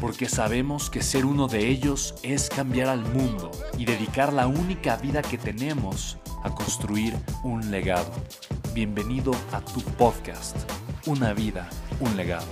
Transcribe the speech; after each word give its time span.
porque 0.00 0.28
sabemos 0.28 0.90
que 0.90 1.02
ser 1.02 1.24
uno 1.24 1.48
de 1.48 1.68
ellos 1.68 2.14
es 2.22 2.48
cambiar 2.48 2.88
al 2.88 3.00
mundo 3.00 3.50
y 3.78 3.84
dedicar 3.84 4.32
la 4.32 4.46
única 4.46 4.96
vida 4.96 5.22
que 5.22 5.38
tenemos 5.38 6.18
a 6.42 6.54
construir 6.54 7.14
un 7.42 7.70
legado. 7.70 8.12
Bienvenido 8.74 9.32
a 9.52 9.60
tu 9.60 9.80
podcast, 9.80 10.56
Una 11.06 11.32
vida, 11.32 11.68
un 12.00 12.16
legado. 12.16 12.46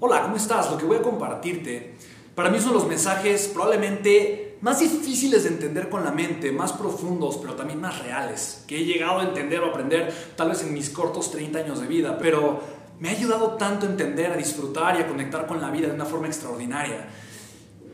Hola, 0.00 0.22
¿cómo 0.22 0.36
estás? 0.36 0.70
Lo 0.70 0.78
que 0.78 0.84
voy 0.84 0.98
a 0.98 1.02
compartirte, 1.02 1.96
para 2.34 2.50
mí 2.50 2.60
son 2.60 2.74
los 2.74 2.86
mensajes 2.86 3.48
probablemente 3.48 4.47
más 4.60 4.80
difíciles 4.80 5.44
de 5.44 5.50
entender 5.50 5.88
con 5.88 6.04
la 6.04 6.10
mente, 6.10 6.50
más 6.50 6.72
profundos, 6.72 7.38
pero 7.38 7.54
también 7.54 7.80
más 7.80 7.98
reales, 8.00 8.64
que 8.66 8.78
he 8.78 8.84
llegado 8.84 9.20
a 9.20 9.24
entender 9.24 9.60
o 9.60 9.66
aprender 9.66 10.32
tal 10.36 10.50
vez 10.50 10.62
en 10.62 10.72
mis 10.72 10.90
cortos 10.90 11.30
30 11.30 11.60
años 11.60 11.80
de 11.80 11.86
vida, 11.86 12.18
pero 12.18 12.60
me 12.98 13.08
ha 13.08 13.12
ayudado 13.12 13.52
tanto 13.52 13.86
a 13.86 13.90
entender, 13.90 14.32
a 14.32 14.36
disfrutar 14.36 14.98
y 14.98 15.02
a 15.02 15.06
conectar 15.06 15.46
con 15.46 15.60
la 15.60 15.70
vida 15.70 15.88
de 15.88 15.94
una 15.94 16.04
forma 16.04 16.26
extraordinaria. 16.26 17.08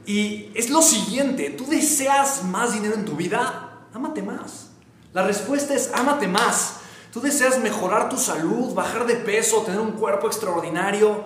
Y 0.06 0.50
es 0.54 0.70
lo 0.70 0.82
siguiente, 0.82 1.50
¿tú 1.50 1.66
deseas 1.66 2.44
más 2.44 2.72
dinero 2.72 2.94
en 2.94 3.04
tu 3.04 3.16
vida? 3.16 3.88
Ámate 3.92 4.22
más. 4.22 4.70
La 5.12 5.22
respuesta 5.22 5.74
es 5.74 5.92
ámate 5.94 6.28
más. 6.28 6.76
¿Tú 7.12 7.20
deseas 7.20 7.60
mejorar 7.60 8.08
tu 8.08 8.18
salud, 8.18 8.74
bajar 8.74 9.06
de 9.06 9.14
peso, 9.14 9.62
tener 9.62 9.80
un 9.80 9.92
cuerpo 9.92 10.26
extraordinario? 10.26 11.24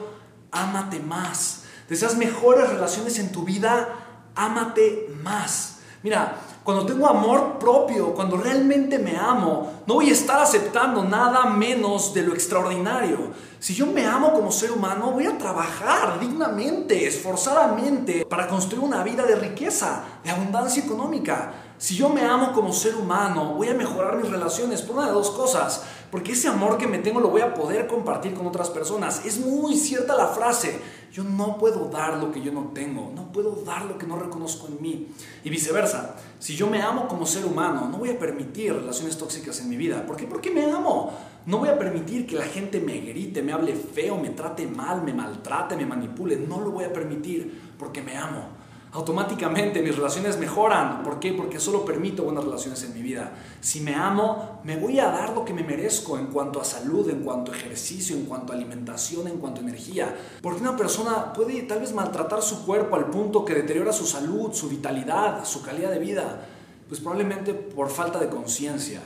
Ámate 0.50 1.00
más. 1.00 1.62
¿Deseas 1.88 2.16
mejores 2.16 2.68
relaciones 2.68 3.18
en 3.18 3.32
tu 3.32 3.44
vida? 3.44 4.07
Ámate 4.38 5.10
más. 5.22 5.80
Mira, 6.02 6.36
cuando 6.62 6.86
tengo 6.86 7.08
amor 7.08 7.58
propio, 7.58 8.14
cuando 8.14 8.36
realmente 8.36 8.98
me 8.98 9.16
amo, 9.16 9.82
no 9.86 9.94
voy 9.94 10.10
a 10.10 10.12
estar 10.12 10.40
aceptando 10.40 11.02
nada 11.02 11.46
menos 11.46 12.14
de 12.14 12.22
lo 12.22 12.34
extraordinario. 12.34 13.32
Si 13.58 13.74
yo 13.74 13.86
me 13.86 14.06
amo 14.06 14.32
como 14.32 14.52
ser 14.52 14.70
humano, 14.70 15.10
voy 15.10 15.26
a 15.26 15.36
trabajar 15.36 16.20
dignamente, 16.20 17.06
esforzadamente, 17.06 18.26
para 18.26 18.46
construir 18.46 18.84
una 18.84 19.02
vida 19.02 19.24
de 19.24 19.34
riqueza, 19.34 20.04
de 20.22 20.30
abundancia 20.30 20.84
económica. 20.84 21.52
Si 21.78 21.94
yo 21.94 22.08
me 22.08 22.22
amo 22.22 22.52
como 22.52 22.72
ser 22.72 22.96
humano, 22.96 23.54
voy 23.54 23.68
a 23.68 23.74
mejorar 23.74 24.16
mis 24.16 24.28
relaciones 24.28 24.82
por 24.82 24.96
una 24.96 25.06
de 25.06 25.12
dos 25.12 25.30
cosas. 25.30 25.84
Porque 26.10 26.32
ese 26.32 26.48
amor 26.48 26.76
que 26.76 26.88
me 26.88 26.98
tengo 26.98 27.20
lo 27.20 27.28
voy 27.28 27.42
a 27.42 27.54
poder 27.54 27.86
compartir 27.86 28.34
con 28.34 28.48
otras 28.48 28.68
personas. 28.68 29.24
Es 29.24 29.38
muy 29.38 29.76
cierta 29.76 30.16
la 30.16 30.26
frase. 30.26 30.80
Yo 31.12 31.22
no 31.22 31.56
puedo 31.56 31.88
dar 31.88 32.18
lo 32.18 32.32
que 32.32 32.42
yo 32.42 32.50
no 32.50 32.72
tengo. 32.74 33.12
No 33.14 33.30
puedo 33.30 33.62
dar 33.64 33.84
lo 33.84 33.96
que 33.96 34.08
no 34.08 34.18
reconozco 34.18 34.66
en 34.66 34.82
mí. 34.82 35.08
Y 35.44 35.50
viceversa. 35.50 36.16
Si 36.40 36.56
yo 36.56 36.66
me 36.66 36.82
amo 36.82 37.06
como 37.06 37.26
ser 37.26 37.44
humano, 37.44 37.88
no 37.88 37.98
voy 37.98 38.10
a 38.10 38.18
permitir 38.18 38.74
relaciones 38.74 39.16
tóxicas 39.16 39.60
en 39.60 39.68
mi 39.68 39.76
vida. 39.76 40.04
¿Por 40.04 40.16
qué? 40.16 40.26
Porque 40.26 40.50
me 40.50 40.64
amo. 40.64 41.12
No 41.46 41.58
voy 41.58 41.68
a 41.68 41.78
permitir 41.78 42.26
que 42.26 42.34
la 42.34 42.44
gente 42.44 42.80
me 42.80 42.98
grite, 42.98 43.40
me 43.40 43.52
hable 43.52 43.76
feo, 43.76 44.18
me 44.18 44.30
trate 44.30 44.66
mal, 44.66 45.02
me 45.02 45.14
maltrate, 45.14 45.76
me 45.76 45.86
manipule. 45.86 46.36
No 46.36 46.60
lo 46.60 46.72
voy 46.72 46.86
a 46.86 46.92
permitir 46.92 47.74
porque 47.78 48.02
me 48.02 48.16
amo 48.16 48.67
automáticamente 48.92 49.82
mis 49.82 49.96
relaciones 49.96 50.38
mejoran. 50.38 51.02
¿Por 51.02 51.20
qué? 51.20 51.32
Porque 51.32 51.60
solo 51.60 51.84
permito 51.84 52.24
buenas 52.24 52.44
relaciones 52.44 52.82
en 52.84 52.94
mi 52.94 53.02
vida. 53.02 53.32
Si 53.60 53.80
me 53.80 53.94
amo, 53.94 54.60
me 54.64 54.76
voy 54.76 54.98
a 54.98 55.08
dar 55.08 55.34
lo 55.34 55.44
que 55.44 55.52
me 55.52 55.62
merezco 55.62 56.18
en 56.18 56.28
cuanto 56.28 56.60
a 56.60 56.64
salud, 56.64 57.08
en 57.10 57.22
cuanto 57.22 57.52
a 57.52 57.56
ejercicio, 57.56 58.16
en 58.16 58.24
cuanto 58.24 58.52
a 58.52 58.56
alimentación, 58.56 59.28
en 59.28 59.38
cuanto 59.38 59.60
a 59.60 59.64
energía. 59.64 60.16
Porque 60.40 60.62
una 60.62 60.76
persona 60.76 61.32
puede 61.32 61.62
tal 61.62 61.80
vez 61.80 61.92
maltratar 61.92 62.42
su 62.42 62.64
cuerpo 62.64 62.96
al 62.96 63.06
punto 63.06 63.44
que 63.44 63.54
deteriora 63.54 63.92
su 63.92 64.06
salud, 64.06 64.52
su 64.52 64.68
vitalidad, 64.68 65.44
su 65.44 65.62
calidad 65.62 65.90
de 65.90 65.98
vida. 65.98 66.46
Pues 66.88 67.00
probablemente 67.00 67.52
por 67.52 67.90
falta 67.90 68.18
de 68.18 68.30
conciencia. 68.30 69.02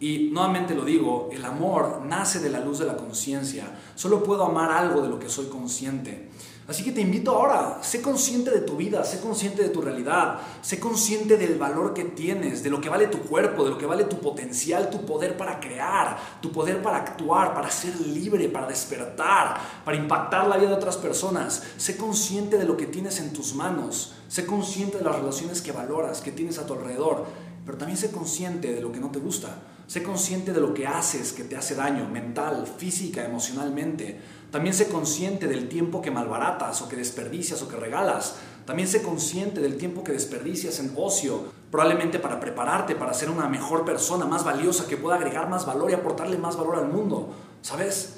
Y 0.00 0.30
nuevamente 0.32 0.74
lo 0.74 0.84
digo, 0.84 1.28
el 1.32 1.44
amor 1.44 2.02
nace 2.06 2.38
de 2.38 2.50
la 2.50 2.60
luz 2.60 2.78
de 2.78 2.86
la 2.86 2.96
conciencia. 2.96 3.78
Solo 3.96 4.22
puedo 4.22 4.44
amar 4.44 4.70
algo 4.70 5.02
de 5.02 5.08
lo 5.08 5.18
que 5.18 5.28
soy 5.28 5.46
consciente. 5.46 6.28
Así 6.68 6.84
que 6.84 6.92
te 6.92 7.00
invito 7.00 7.30
ahora, 7.30 7.78
sé 7.80 8.02
consciente 8.02 8.50
de 8.50 8.60
tu 8.60 8.76
vida, 8.76 9.02
sé 9.02 9.20
consciente 9.20 9.62
de 9.62 9.70
tu 9.70 9.80
realidad, 9.80 10.38
sé 10.60 10.78
consciente 10.78 11.38
del 11.38 11.56
valor 11.56 11.94
que 11.94 12.04
tienes, 12.04 12.62
de 12.62 12.68
lo 12.68 12.78
que 12.78 12.90
vale 12.90 13.06
tu 13.06 13.20
cuerpo, 13.20 13.64
de 13.64 13.70
lo 13.70 13.78
que 13.78 13.86
vale 13.86 14.04
tu 14.04 14.20
potencial, 14.20 14.90
tu 14.90 15.06
poder 15.06 15.38
para 15.38 15.60
crear, 15.60 16.18
tu 16.42 16.52
poder 16.52 16.82
para 16.82 16.98
actuar, 16.98 17.54
para 17.54 17.70
ser 17.70 17.98
libre, 17.98 18.50
para 18.50 18.66
despertar, 18.66 19.58
para 19.82 19.96
impactar 19.96 20.46
la 20.46 20.58
vida 20.58 20.68
de 20.68 20.74
otras 20.74 20.98
personas. 20.98 21.62
Sé 21.78 21.96
consciente 21.96 22.58
de 22.58 22.66
lo 22.66 22.76
que 22.76 22.86
tienes 22.86 23.18
en 23.18 23.32
tus 23.32 23.54
manos, 23.54 24.12
sé 24.28 24.44
consciente 24.44 24.98
de 24.98 25.04
las 25.04 25.16
relaciones 25.16 25.62
que 25.62 25.72
valoras, 25.72 26.20
que 26.20 26.32
tienes 26.32 26.58
a 26.58 26.66
tu 26.66 26.74
alrededor, 26.74 27.24
pero 27.64 27.78
también 27.78 27.96
sé 27.96 28.10
consciente 28.10 28.74
de 28.74 28.82
lo 28.82 28.92
que 28.92 29.00
no 29.00 29.10
te 29.10 29.20
gusta. 29.20 29.56
Sé 29.88 30.02
consciente 30.02 30.52
de 30.52 30.60
lo 30.60 30.74
que 30.74 30.86
haces 30.86 31.32
que 31.32 31.44
te 31.44 31.56
hace 31.56 31.74
daño 31.74 32.06
mental, 32.10 32.66
física, 32.66 33.24
emocionalmente. 33.24 34.20
También 34.50 34.74
sé 34.74 34.88
consciente 34.88 35.48
del 35.48 35.66
tiempo 35.70 36.02
que 36.02 36.10
malbaratas 36.10 36.82
o 36.82 36.90
que 36.90 36.96
desperdicias 36.96 37.62
o 37.62 37.68
que 37.68 37.76
regalas. 37.76 38.36
También 38.66 38.86
sé 38.86 39.00
consciente 39.00 39.62
del 39.62 39.78
tiempo 39.78 40.04
que 40.04 40.12
desperdicias 40.12 40.78
en 40.80 40.92
ocio, 40.94 41.44
probablemente 41.70 42.18
para 42.18 42.38
prepararte 42.38 42.96
para 42.96 43.14
ser 43.14 43.30
una 43.30 43.48
mejor 43.48 43.86
persona, 43.86 44.26
más 44.26 44.44
valiosa, 44.44 44.86
que 44.86 44.98
pueda 44.98 45.16
agregar 45.16 45.48
más 45.48 45.64
valor 45.64 45.90
y 45.90 45.94
aportarle 45.94 46.36
más 46.36 46.58
valor 46.58 46.76
al 46.76 46.88
mundo. 46.88 47.32
¿Sabes? 47.62 48.16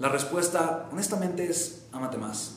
La 0.00 0.08
respuesta, 0.08 0.88
honestamente, 0.90 1.48
es 1.48 1.86
amate 1.92 2.18
más. 2.18 2.56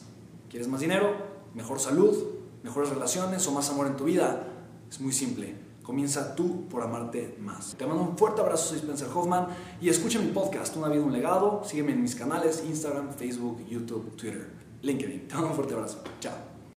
¿Quieres 0.49 0.67
más 0.67 0.81
dinero? 0.81 1.13
¿Mejor 1.53 1.79
salud? 1.79 2.17
¿Mejores 2.63 2.89
relaciones 2.89 3.45
o 3.45 3.51
más 3.51 3.69
amor 3.69 3.85
en 3.85 3.95
tu 3.95 4.05
vida? 4.05 4.41
Es 4.89 4.99
muy 4.99 5.13
simple 5.13 5.69
Comienza 5.89 6.35
tú 6.35 6.67
por 6.67 6.83
amarte 6.83 7.35
más. 7.39 7.73
Te 7.75 7.83
mando 7.83 8.03
un 8.03 8.16
fuerte 8.16 8.41
abrazo, 8.41 8.69
soy 8.69 8.77
Spencer 8.77 9.07
Hoffman 9.11 9.47
y 9.81 9.89
escucha 9.89 10.19
mi 10.19 10.27
podcast, 10.27 10.77
Una 10.77 10.88
vida, 10.88 11.01
un 11.01 11.11
legado. 11.11 11.63
Sígueme 11.66 11.94
en 11.94 12.03
mis 12.03 12.13
canales, 12.13 12.63
Instagram, 12.63 13.11
Facebook, 13.16 13.67
YouTube, 13.67 14.16
Twitter, 14.16 14.51
LinkedIn. 14.83 15.27
Te 15.27 15.33
mando 15.33 15.50
un 15.50 15.55
fuerte 15.55 15.73
abrazo. 15.73 16.03
Chao. 16.19 16.48